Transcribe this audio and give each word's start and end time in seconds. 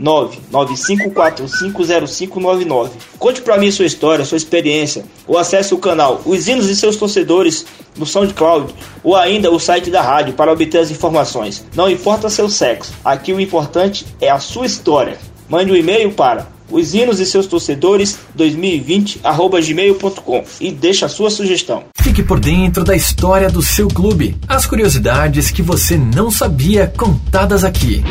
995450599. 0.00 2.90
Conte 3.18 3.42
para 3.42 3.58
mim 3.58 3.70
sua 3.70 3.84
história, 3.86 4.24
sua 4.24 4.36
experiência, 4.36 5.04
ou 5.26 5.38
acesse 5.38 5.74
o 5.74 5.78
canal 5.78 6.20
Os 6.24 6.48
Hinos 6.48 6.68
e 6.68 6.76
seus 6.76 6.96
torcedores 6.96 7.66
no 7.96 8.06
SoundCloud 8.06 8.72
ou 9.02 9.16
ainda 9.16 9.50
o 9.50 9.58
site 9.58 9.90
da 9.90 10.00
rádio 10.02 10.34
para 10.34 10.52
obter 10.52 10.78
as 10.78 10.90
informações. 10.90 11.64
Não 11.74 11.90
importa 11.90 12.30
seu 12.30 12.48
sexo, 12.48 12.92
aqui 13.04 13.32
o 13.32 13.40
importante 13.40 14.06
é 14.20 14.30
a 14.30 14.38
sua 14.38 14.66
história. 14.66 15.18
Mande 15.48 15.72
um 15.72 15.76
e-mail 15.76 16.12
para 16.12 16.46
os 16.70 16.94
hinos 16.94 17.18
e 17.20 17.26
seus 17.26 17.46
torcedores 17.46 18.18
2020 18.34 19.20
gmail.com 19.66 20.44
e 20.60 20.72
deixe 20.72 21.04
a 21.04 21.08
sua 21.08 21.30
sugestão. 21.30 21.84
Fique 22.00 22.22
por 22.22 22.40
dentro 22.40 22.82
da 22.82 22.96
história 22.96 23.50
do 23.50 23.60
seu 23.62 23.88
clube, 23.88 24.34
as 24.48 24.64
curiosidades 24.66 25.50
que 25.50 25.60
você 25.62 25.98
não 25.98 26.30
sabia 26.30 26.90
contadas 26.96 27.62
aqui. 27.62 28.02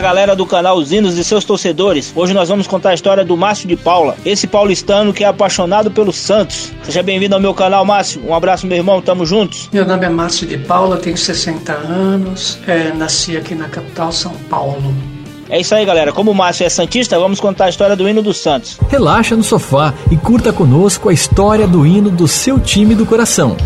Galera 0.00 0.34
do 0.34 0.46
canal 0.46 0.76
Os 0.78 0.92
Hinos 0.92 1.18
e 1.18 1.24
seus 1.24 1.44
torcedores. 1.44 2.12
Hoje 2.16 2.32
nós 2.32 2.48
vamos 2.48 2.66
contar 2.66 2.90
a 2.90 2.94
história 2.94 3.24
do 3.24 3.36
Márcio 3.36 3.68
de 3.68 3.76
Paula, 3.76 4.16
esse 4.24 4.46
paulistano 4.46 5.12
que 5.12 5.22
é 5.22 5.26
apaixonado 5.26 5.90
pelo 5.90 6.12
Santos. 6.12 6.72
Seja 6.82 7.02
bem-vindo 7.02 7.34
ao 7.34 7.40
meu 7.40 7.52
canal, 7.52 7.84
Márcio. 7.84 8.22
Um 8.26 8.34
abraço, 8.34 8.66
meu 8.66 8.76
irmão. 8.76 9.00
Tamo 9.02 9.26
juntos. 9.26 9.68
Meu 9.72 9.86
nome 9.86 10.06
é 10.06 10.08
Márcio 10.08 10.46
de 10.46 10.58
Paula, 10.58 10.96
tenho 10.96 11.16
60 11.16 11.72
anos, 11.72 12.58
é, 12.66 12.92
nasci 12.92 13.36
aqui 13.36 13.54
na 13.54 13.68
capital, 13.68 14.10
São 14.10 14.32
Paulo. 14.48 14.94
É 15.50 15.60
isso 15.60 15.74
aí, 15.74 15.84
galera. 15.84 16.12
Como 16.12 16.30
o 16.30 16.34
Márcio 16.34 16.64
é 16.64 16.68
Santista, 16.68 17.18
vamos 17.18 17.40
contar 17.40 17.64
a 17.66 17.68
história 17.68 17.96
do 17.96 18.08
hino 18.08 18.22
do 18.22 18.32
Santos. 18.32 18.78
Relaxa 18.88 19.36
no 19.36 19.42
sofá 19.42 19.92
e 20.10 20.16
curta 20.16 20.52
conosco 20.52 21.08
a 21.08 21.12
história 21.12 21.66
do 21.66 21.84
hino 21.84 22.10
do 22.10 22.28
seu 22.28 22.58
time 22.58 22.94
do 22.94 23.04
coração. 23.04 23.56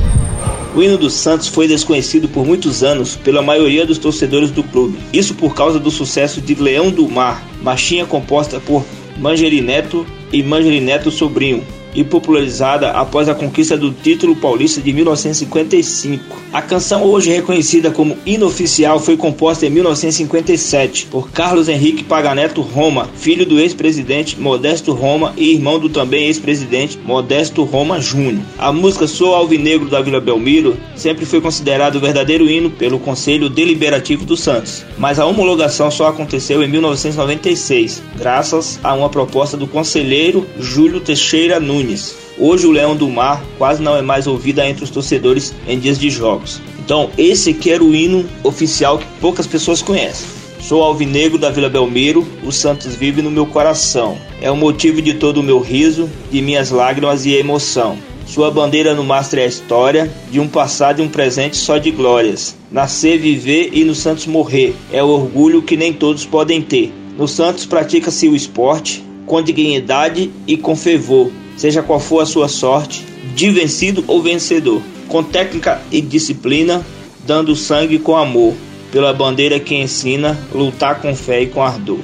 O 0.75 0.83
hino 0.83 0.99
do 0.99 1.09
Santos 1.09 1.47
foi 1.47 1.69
desconhecido 1.69 2.29
por 2.29 2.45
muitos 2.45 2.83
anos 2.83 3.15
pela 3.15 3.41
maioria 3.41 3.87
dos 3.87 3.97
torcedores 3.97 4.51
do 4.51 4.65
clube. 4.65 4.99
Isso 5.13 5.33
por 5.33 5.55
causa 5.55 5.79
do 5.79 5.89
sucesso 5.89 6.41
de 6.41 6.57
Leão 6.57 6.91
do 6.91 7.09
Mar, 7.09 7.47
marchinha 7.63 8.05
composta 8.05 8.59
por 8.59 8.85
Mangerineto 9.17 10.05
e 10.33 10.43
Mangerineto 10.43 11.13
Sobrinho, 11.13 11.65
e 11.95 12.03
popularizada 12.03 12.91
após 12.91 13.29
a 13.29 13.35
conquista 13.35 13.77
do 13.77 13.93
título 13.93 14.35
paulista 14.35 14.81
de 14.81 14.93
1955. 14.93 16.43
A 16.53 16.61
canção, 16.61 17.05
hoje 17.05 17.31
reconhecida 17.31 17.91
como 17.91 18.17
inoficial, 18.27 18.99
foi 18.99 19.17
composta 19.17 19.67
em 19.67 19.71
1957 19.71 21.07
por 21.07 21.31
Carlos 21.31 21.69
Henrique 21.69 22.05
Paganeto 22.05 22.61
Roma, 22.61 23.09
filho 23.15 23.47
do 23.47 23.61
ex-presidente 23.61 24.39
Modesto 24.39 24.93
Roma 24.93 25.33
e 25.37 25.53
irmão 25.53 25.79
do 25.79 25.89
também 25.89 26.27
ex-presidente 26.27 26.99
Modesto 27.05 27.63
Roma 27.63 28.01
Júnior. 28.01 28.43
A 28.59 28.73
música 28.73 29.07
Sou 29.07 29.35
Alvinegro 29.35 29.89
da 29.89 30.01
Vila 30.01 30.21
Belmiro 30.21 30.77
sempre 30.97 31.25
foi 31.25 31.41
considerado 31.41 31.97
o 31.97 32.01
verdadeiro 32.01 32.49
hino 32.49 32.71
pelo 32.71 32.99
Conselho 32.99 33.49
Deliberativo 33.49 34.25
do 34.25 34.37
Santos, 34.37 34.85
mas 34.99 35.19
a 35.19 35.27
homologação 35.27 35.91
só 35.91 36.09
aconteceu 36.09 36.63
em 36.63 36.69
1996, 36.69 38.03
graças 38.17 38.79
a 38.83 38.95
uma 38.95 39.09
proposta 39.09 39.57
do 39.57 39.67
conselheiro 39.67 40.47
Júlio 40.59 41.01
Teixeira 41.01 41.61
Nunes 41.61 41.84
Nunes. 41.85 42.17
Hoje 42.39 42.67
o 42.67 42.71
Leão 42.71 42.97
do 42.97 43.09
Mar 43.09 43.45
quase 43.59 43.81
não 43.81 43.97
é 43.97 44.03
mais 44.03 44.27
ouvida 44.27 44.67
entre 44.67 44.83
os 44.83 44.91
torcedores 44.91 45.55
em 45.69 45.79
dias 45.79 45.99
de 45.99 46.11
jogos. 46.11 46.61
Então 46.85 47.11
esse 47.17 47.51
aqui 47.51 47.71
era 47.71 47.85
o 47.85 47.95
hino 47.95 48.25
oficial 48.43 48.99
que 48.99 49.07
poucas 49.21 49.47
pessoas 49.47 49.83
conhecem. 49.83 50.27
Sou 50.61 50.83
alvinegro 50.83 51.39
da 51.39 51.51
Vila 51.51 51.69
Belmiro, 51.69 52.27
o 52.43 52.51
Santos 52.51 52.95
vive 52.95 53.21
no 53.21 53.31
meu 53.31 53.45
coração. 53.45 54.17
É 54.41 54.51
o 54.51 54.57
motivo 54.57 55.03
de 55.03 55.15
todo 55.15 55.39
o 55.39 55.43
meu 55.43 55.61
riso, 55.61 56.09
de 56.31 56.41
minhas 56.41 56.71
lágrimas 56.71 57.27
e 57.27 57.35
emoção. 57.35 57.99
Sua 58.27 58.51
bandeira 58.51 58.95
no 58.95 59.05
mastro 59.05 59.39
é 59.39 59.45
a 59.45 59.47
história 59.47 60.11
de 60.31 60.41
um 60.41 60.49
passado 60.49 61.01
e 61.01 61.05
um 61.05 61.09
presente 61.09 61.59
só 61.59 61.77
de 61.77 61.91
glórias. 61.91 62.57
Nascer, 62.73 63.19
viver 63.19 63.71
e 63.75 63.85
no 63.85 63.95
Santos 63.95 64.27
morrer 64.27 64.75
é 64.91 65.03
o 65.03 65.09
orgulho 65.09 65.61
que 65.61 65.77
nem 65.77 65.93
todos 65.93 66.25
podem 66.25 66.63
ter. 66.63 66.91
No 67.19 67.29
Santos 67.29 67.67
pratica-se 67.67 68.27
o 68.27 68.35
esporte 68.35 69.05
com 69.27 69.43
dignidade 69.43 70.31
e 70.47 70.57
com 70.57 70.75
fervor 70.75 71.31
seja 71.57 71.83
qual 71.83 72.01
for 72.01 72.21
a 72.21 72.27
sua 72.27 72.49
sorte, 72.49 73.05
de 73.35 73.51
vencido 73.51 74.05
ou 74.07 74.23
vencedor, 74.23 74.83
com 75.09 75.23
técnica 75.23 75.81
e 75.91 76.01
disciplina, 76.01 76.85
dando 77.27 77.57
sangue 77.57 77.99
com 77.99 78.17
amor, 78.17 78.55
pela 78.91 79.13
bandeira 79.13 79.59
que 79.59 79.75
ensina, 79.75 80.39
lutar 80.53 81.01
com 81.01 81.15
fé 81.15 81.43
e 81.43 81.47
com 81.47 81.63
ardor. 81.63 82.01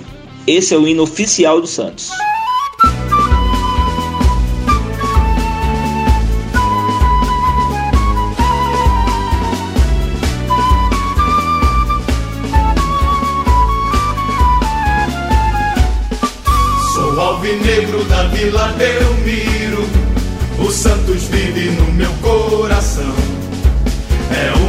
Esse 0.47 0.75
é 0.75 0.79
o 0.79 0.89
hino 0.89 1.03
oficial 1.03 1.61
do 1.61 1.67
Santos. 1.67 2.11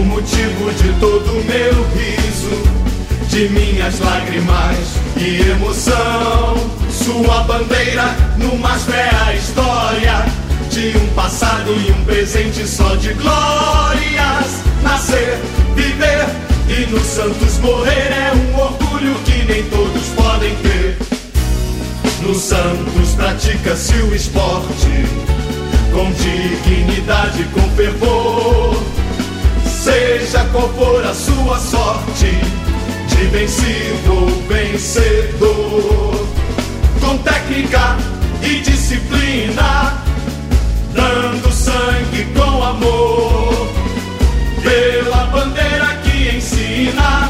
O 0.02 0.06
motivo 0.06 0.74
de 0.74 0.94
todo 1.00 1.32
o 1.32 1.44
meu 1.44 1.74
riso, 1.94 2.50
de 3.28 3.50
minhas 3.50 4.00
lágrimas 4.00 4.78
e 5.16 5.42
emoção. 5.52 6.56
Sua 6.90 7.44
bandeira 7.44 8.16
no 8.38 8.58
mastro 8.58 8.96
é 8.96 9.10
a 9.28 9.34
história 9.36 10.26
de 10.72 10.98
um 10.98 11.08
passado 11.14 11.72
e 11.72 11.92
um 11.92 12.04
presente 12.04 12.68
só 12.68 12.96
de 12.96 13.14
glórias. 13.14 14.64
Nascer, 14.82 15.40
viver 15.76 16.26
e 16.68 16.90
no 16.90 17.00
Santos 17.02 17.60
morrer 17.60 18.12
é 18.12 18.34
um 18.34 18.60
orgulho 18.60 19.14
que 19.24 19.44
nem 19.44 19.64
todos 19.66 20.08
podem 20.16 20.56
ter. 20.56 20.98
No 22.24 22.34
Santos 22.34 23.14
pratica-se 23.16 23.94
o 23.94 24.16
esporte 24.16 25.06
com 25.94 26.12
dignidade, 26.14 27.44
com 27.54 27.70
fervor. 27.76 29.01
Seja 29.92 30.46
qual 30.54 30.70
for 30.70 31.04
a 31.04 31.14
sua 31.14 31.60
sorte, 31.60 32.32
de 33.10 33.26
vencido 33.26 34.14
ou 34.14 34.30
vencedor, 34.48 36.28
com 37.02 37.18
técnica 37.18 37.98
e 38.42 38.62
disciplina, 38.62 40.02
dando 40.94 41.52
sangue 41.52 42.24
com 42.34 42.64
amor, 42.64 43.68
pela 44.64 45.26
bandeira 45.26 45.88
que 46.06 46.38
ensina, 46.38 47.30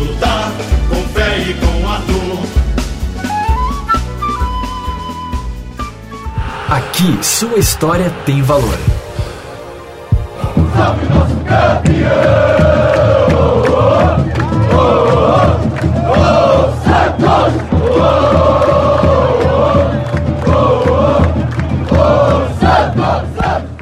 lutar 0.00 0.50
com 0.88 1.00
fé 1.14 1.38
e 1.38 1.54
com 1.54 1.88
ardor. 1.88 2.42
Aqui 6.68 7.18
sua 7.22 7.56
história 7.56 8.10
tem 8.26 8.42
valor. 8.42 8.97
Salve 10.78 11.06
nosso 11.06 11.34
campeão! 11.38 12.08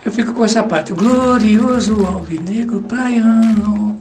Eu 0.04 0.12
fico 0.12 0.32
com 0.32 0.44
essa 0.44 0.62
parte. 0.62 0.92
Glorioso 0.92 2.06
alvinegro 2.06 2.80
praiano. 2.82 4.00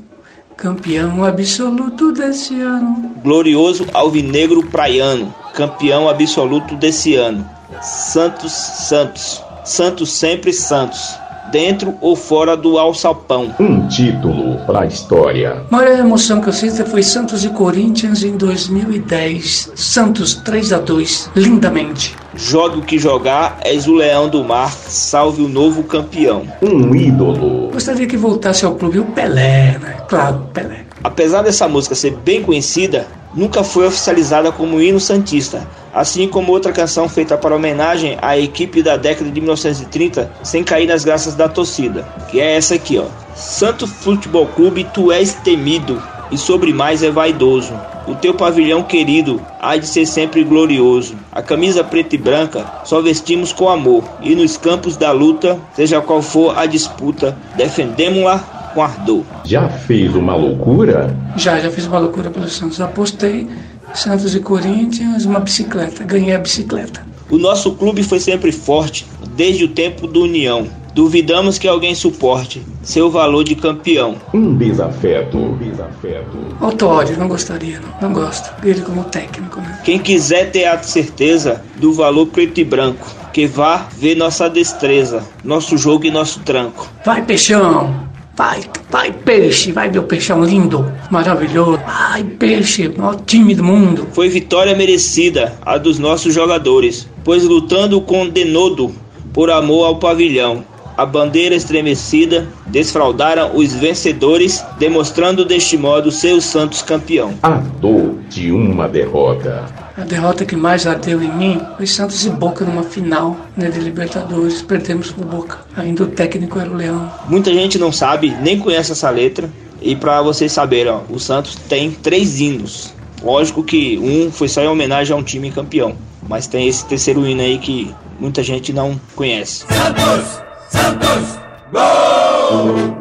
Campeão 0.56 1.24
absoluto 1.24 2.12
desse 2.12 2.62
ano. 2.62 3.12
Glorioso 3.24 3.88
alvinegro 3.94 4.64
praiano. 4.68 5.34
Campeão 5.54 6.08
absoluto 6.08 6.76
desse 6.76 7.16
ano. 7.16 7.55
Santos, 7.82 8.52
Santos. 8.52 9.44
Santos 9.64 10.12
sempre 10.12 10.54
Santos 10.54 11.18
dentro 11.52 11.96
ou 12.02 12.16
fora 12.16 12.56
do 12.58 12.78
alçapão. 12.78 13.54
Um 13.60 13.88
título 13.88 14.58
para 14.66 14.82
a 14.82 14.86
história. 14.86 15.64
A 15.72 15.76
maior 15.76 16.00
emoção 16.00 16.42
que 16.42 16.50
eu 16.50 16.54
sinto 16.54 16.86
foi 16.86 17.04
Santos 17.04 17.46
e 17.46 17.50
Corinthians 17.50 18.24
em 18.24 18.36
2010. 18.36 19.72
Santos 19.76 20.36
3 20.36 20.74
a 20.74 20.80
2 20.80 21.32
lindamente. 21.36 22.16
Jogue 22.36 22.80
o 22.80 22.82
que 22.82 23.00
jogar, 23.00 23.58
és 23.64 23.88
o 23.88 23.94
leão 23.94 24.28
do 24.28 24.44
mar, 24.44 24.72
salve 24.72 25.42
o 25.42 25.48
novo 25.48 25.84
campeão. 25.84 26.44
Um 26.62 26.94
ídolo. 26.94 27.70
Gostaria 27.72 28.08
que 28.08 28.18
voltasse 28.18 28.66
ao 28.66 28.76
clube 28.76 29.00
o 29.00 29.06
Pelé, 29.06 29.78
né? 29.80 29.98
Claro, 30.10 30.50
Pelé. 30.54 30.86
Apesar 31.04 31.44
dessa 31.44 31.68
música 31.68 31.96
ser 31.96 32.12
bem 32.18 32.44
conhecida, 32.44 33.08
nunca 33.36 33.64
foi 33.64 33.86
oficializada 33.86 34.52
como 34.52 34.82
hino 34.82 35.00
santista, 35.00 35.68
assim 35.94 36.28
como 36.28 36.52
outra 36.52 36.72
canção 36.72 37.10
feita 37.10 37.38
para 37.38 37.56
homenagem 37.56 38.18
à 38.22 38.38
equipe 38.38 38.82
da 38.82 38.98
década 38.98 39.30
de 39.30 39.42
1930, 39.42 40.32
sem 40.44 40.64
cair 40.64 40.88
nas 40.88 41.04
graças 41.04 41.36
da 41.36 41.50
torcida, 41.50 42.08
que 42.30 42.40
é 42.40 42.56
essa 42.56 42.76
aqui, 42.76 42.98
ó. 42.98 43.06
Santo 43.36 43.86
Futebol 43.86 44.48
Clube, 44.48 44.88
tu 44.94 45.12
és 45.12 45.34
temido 45.34 46.02
e 46.32 46.38
sobre 46.38 46.74
mais 46.74 47.04
é 47.04 47.12
vaidoso. 47.12 47.74
O 48.08 48.16
teu 48.16 48.34
pavilhão 48.34 48.84
querido 48.84 49.42
há 49.60 49.78
de 49.78 49.88
ser 49.88 50.06
sempre 50.06 50.44
glorioso. 50.44 51.16
A 51.32 51.42
camisa 51.42 51.84
preta 51.84 52.16
e 52.16 52.18
branca 52.18 52.66
só 52.84 53.02
vestimos 53.02 53.52
com 53.52 53.70
amor, 53.70 54.04
e 54.22 54.36
nos 54.36 54.58
campos 54.58 54.96
da 54.96 55.12
luta, 55.12 55.60
seja 55.76 56.02
qual 56.02 56.22
for 56.22 56.58
a 56.58 56.66
disputa, 56.66 57.38
defendemos-la 57.56 58.56
com 58.76 58.82
ardor. 58.84 59.24
Já 59.46 59.70
fez 59.70 60.14
uma 60.14 60.36
loucura? 60.36 61.16
Já, 61.38 61.58
já 61.60 61.72
fiz 61.72 61.88
uma 61.88 61.98
loucura 61.98 62.30
pelo 62.30 62.50
Santos. 62.50 62.82
Apostei 62.82 63.48
Santos 63.94 64.36
e 64.36 64.42
Corinthians, 64.42 65.26
uma 65.26 65.40
bicicleta. 65.40 66.04
Ganhei 66.04 66.36
a 66.36 66.40
bicicleta. 66.40 67.02
O 67.32 67.38
nosso 67.38 67.72
clube 67.72 68.04
foi 68.04 68.20
sempre 68.20 68.52
forte, 68.52 69.08
desde 69.36 69.64
o 69.64 69.70
tempo 69.70 70.06
do 70.06 70.24
União. 70.24 70.68
Duvidamos 70.94 71.58
que 71.58 71.68
alguém 71.68 71.96
suporte 71.96 72.62
seu 72.84 73.10
valor 73.10 73.44
de 73.44 73.56
campeão. 73.56 74.16
Um 74.34 74.56
desafeto, 74.56 75.38
um 75.38 75.58
desafeto. 75.58 76.38
Autódio, 76.62 77.18
não 77.18 77.28
gostaria, 77.28 77.82
não, 77.82 78.10
não 78.10 78.14
gosto 78.14 78.62
dele 78.62 78.82
como 78.82 79.04
técnico. 79.06 79.60
Né? 79.60 79.82
Quem 79.84 80.00
quiser 80.00 80.52
ter 80.52 80.66
a 80.66 80.82
certeza 80.82 81.62
do 81.78 81.92
valor 81.92 82.28
preto 82.28 82.60
e 82.60 82.64
branco, 82.64 83.08
que 83.34 83.48
vá 83.48 83.88
ver 83.98 84.16
nossa 84.16 84.50
destreza, 84.50 85.24
nosso 85.44 85.78
jogo 85.78 86.06
e 86.06 86.12
nosso 86.12 86.40
tranco. 86.42 86.88
Vai, 87.04 87.22
peixão! 87.24 88.15
Vai, 88.36 88.62
vai, 88.90 89.14
peixe, 89.14 89.72
vai, 89.72 89.90
meu 89.90 90.04
peixão 90.04 90.44
lindo, 90.44 90.92
maravilhoso. 91.10 91.80
Vai, 91.86 92.22
peixe, 92.24 92.90
maior 92.90 93.16
time 93.26 93.56
do 93.56 93.64
mundo. 93.64 94.08
Foi 94.12 94.28
vitória 94.28 94.76
merecida 94.76 95.58
a 95.62 95.78
dos 95.78 96.00
nossos 96.00 96.34
jogadores, 96.34 97.08
pois 97.24 97.46
lutando 97.46 98.02
com 98.02 98.28
denodo 98.28 98.94
por 99.32 99.50
amor 99.50 99.86
ao 99.86 99.96
pavilhão. 100.00 100.66
A 100.98 101.06
bandeira 101.06 101.56
estremecida 101.56 102.48
desfraldaram 102.68 103.56
os 103.56 103.74
vencedores, 103.74 104.64
demonstrando 104.78 105.46
deste 105.46 105.78
modo 105.78 106.12
seu 106.12 106.42
Santos 106.42 106.82
campeão. 106.82 107.34
A 107.42 107.52
dor 107.52 108.16
de 108.30 108.52
uma 108.52 108.88
derrota. 108.88 109.85
A 109.98 110.02
derrota 110.04 110.44
que 110.44 110.58
mais 110.58 110.86
ardeu 110.86 111.24
em 111.24 111.32
mim 111.32 111.62
foi 111.78 111.88
Santos 111.88 112.26
e 112.26 112.30
Boca 112.30 112.66
numa 112.66 112.84
final 112.84 113.38
né, 113.56 113.70
de 113.70 113.80
Libertadores. 113.80 114.62
Perdemos 114.62 115.12
pro 115.12 115.24
Boca. 115.24 115.60
Ainda 115.78 116.04
o 116.04 116.08
técnico 116.08 116.60
era 116.60 116.70
o 116.70 116.74
Leão. 116.74 117.10
Muita 117.30 117.54
gente 117.54 117.80
não 117.80 117.94
sabe, 117.94 118.36
nem 118.42 118.60
conhece 118.60 118.92
essa 118.92 119.10
letra. 119.10 119.50
E 119.82 119.96
para 119.96 120.22
vocês 120.22 120.52
saberem, 120.52 120.92
ó, 120.92 121.02
o 121.10 121.18
Santos 121.18 121.56
tem 121.56 121.92
três 121.92 122.42
hinos. 122.42 122.94
Lógico 123.24 123.64
que 123.64 123.98
um 123.98 124.30
foi 124.30 124.50
só 124.50 124.62
em 124.62 124.68
homenagem 124.68 125.16
a 125.16 125.18
um 125.18 125.24
time 125.24 125.50
campeão. 125.50 125.96
Mas 126.28 126.46
tem 126.46 126.68
esse 126.68 126.86
terceiro 126.86 127.26
hino 127.26 127.42
aí 127.42 127.58
que 127.58 127.96
muita 128.20 128.44
gente 128.44 128.74
não 128.74 129.00
conhece. 129.16 129.66
Santos! 129.68 130.42
Santos! 130.70 131.40
Gol! 131.72 132.95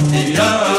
Novo 0.00 0.71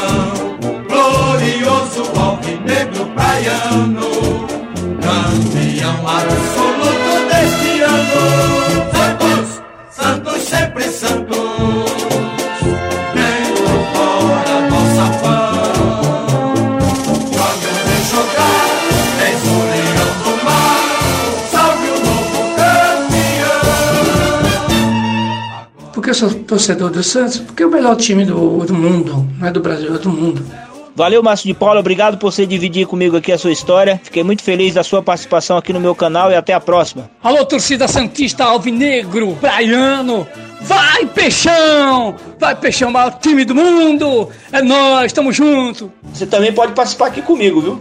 eu 26.14 26.30
sou 26.30 26.34
torcedor 26.44 26.90
do 26.90 27.02
Santos? 27.02 27.38
Porque 27.38 27.64
é 27.64 27.66
o 27.66 27.70
melhor 27.70 27.96
time 27.96 28.24
do, 28.24 28.64
do 28.64 28.72
mundo. 28.72 29.28
Não 29.38 29.48
é 29.48 29.50
do 29.50 29.58
Brasil, 29.60 29.92
é 29.92 29.98
do 29.98 30.08
mundo. 30.08 30.46
Valeu, 30.94 31.20
Márcio 31.24 31.48
de 31.48 31.54
Paula. 31.54 31.80
Obrigado 31.80 32.18
por 32.18 32.30
você 32.30 32.46
dividir 32.46 32.86
comigo 32.86 33.16
aqui 33.16 33.32
a 33.32 33.38
sua 33.38 33.50
história. 33.50 34.00
Fiquei 34.04 34.22
muito 34.22 34.44
feliz 34.44 34.74
da 34.74 34.84
sua 34.84 35.02
participação 35.02 35.56
aqui 35.56 35.72
no 35.72 35.80
meu 35.80 35.92
canal 35.92 36.30
e 36.30 36.36
até 36.36 36.54
a 36.54 36.60
próxima. 36.60 37.10
Alô, 37.20 37.44
torcida 37.44 37.88
Santista 37.88 38.44
Alvinegro, 38.44 39.36
Praiano. 39.40 40.24
Vai, 40.60 41.04
Peixão! 41.06 42.14
Vai, 42.38 42.54
Peixão, 42.54 42.92
maior 42.92 43.18
time 43.18 43.44
do 43.44 43.56
mundo! 43.56 44.28
É 44.52 44.62
nós, 44.62 45.12
tamo 45.12 45.32
junto! 45.32 45.90
Você 46.12 46.26
também 46.26 46.52
pode 46.52 46.74
participar 46.74 47.08
aqui 47.08 47.22
comigo, 47.22 47.60
viu? 47.60 47.80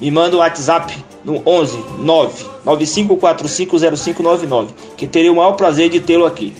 Me 0.00 0.08
manda 0.08 0.36
um 0.36 0.38
WhatsApp 0.38 0.96
no 1.24 1.42
11 1.44 1.84
9 1.98 2.44
95450599, 2.64 4.68
que 4.96 5.08
terei 5.08 5.30
o 5.30 5.36
maior 5.36 5.52
prazer 5.52 5.90
de 5.90 5.98
tê-lo 5.98 6.24
aqui. 6.24 6.54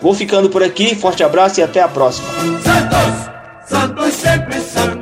Vou 0.00 0.14
ficando 0.14 0.48
por 0.48 0.62
aqui, 0.62 0.94
forte 0.94 1.22
abraço 1.24 1.60
e 1.60 1.62
até 1.62 1.80
a 1.80 1.88
próxima. 1.88 2.28
Santos, 2.62 3.30
Santos 3.66 4.14
sempre 4.14 4.60
Santos. 4.60 4.95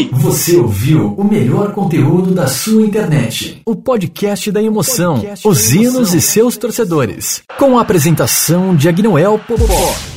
Fui! 0.00 0.08
Você 0.12 0.56
ouviu 0.56 1.14
o 1.16 1.24
melhor 1.24 1.72
conteúdo 1.72 2.32
da 2.32 2.46
sua 2.46 2.82
internet. 2.82 3.60
O 3.66 3.76
podcast 3.76 4.50
da 4.50 4.62
emoção, 4.62 5.16
podcast 5.16 5.46
os 5.46 5.72
hinos 5.72 6.14
e 6.14 6.20
seus 6.20 6.56
torcedores. 6.56 7.42
Com 7.58 7.78
a 7.78 7.82
apresentação 7.82 8.74
de 8.74 8.88
Agnoel 8.88 9.38
Popó. 9.38 10.10